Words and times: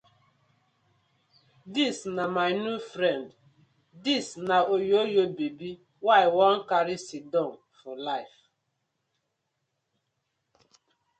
Dis 1.75 1.97
na 2.15 2.25
my 2.37 2.49
new 2.63 2.79
friend, 2.93 3.25
dis 4.03 4.27
na 4.47 4.57
di 4.63 4.67
oyoyo 4.75 5.23
babi 5.37 5.71
wey 6.05 6.21
I 6.25 6.33
won 6.35 6.57
karry 6.69 6.97
sidon 7.07 7.51
for 7.79 7.93
life. 8.09 8.37